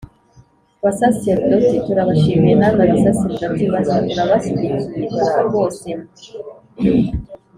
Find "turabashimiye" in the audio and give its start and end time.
1.85-2.53